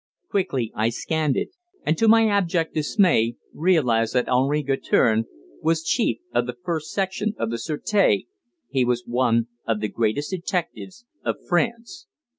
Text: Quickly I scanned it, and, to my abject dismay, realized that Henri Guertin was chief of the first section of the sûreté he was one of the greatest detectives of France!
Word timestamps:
Quickly 0.31 0.71
I 0.73 0.89
scanned 0.89 1.37
it, 1.37 1.49
and, 1.85 1.95
to 1.99 2.07
my 2.07 2.27
abject 2.27 2.73
dismay, 2.73 3.35
realized 3.53 4.15
that 4.15 4.27
Henri 4.27 4.63
Guertin 4.63 5.25
was 5.61 5.83
chief 5.83 6.17
of 6.33 6.47
the 6.47 6.57
first 6.63 6.91
section 6.91 7.35
of 7.37 7.51
the 7.51 7.57
sûreté 7.57 8.25
he 8.69 8.83
was 8.83 9.03
one 9.05 9.45
of 9.67 9.79
the 9.79 9.87
greatest 9.89 10.31
detectives 10.31 11.05
of 11.23 11.35
France! 11.47 12.07